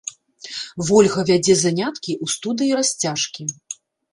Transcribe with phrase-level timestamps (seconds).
[0.87, 3.43] Вольга вядзе заняткі ў студыі расцяжкі.